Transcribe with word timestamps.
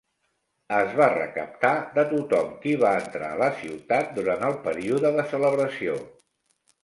Es 0.75 0.93
va 0.99 1.07
recaptar 1.11 1.73
de 1.97 2.05
tothom 2.13 2.55
qui 2.63 2.73
va 2.85 2.93
entrar 3.01 3.29
a 3.35 3.39
la 3.43 3.51
ciutat 3.59 4.09
durant 4.15 4.47
el 4.49 4.55
període 4.65 5.11
de 5.19 5.27
celebració. 5.35 5.99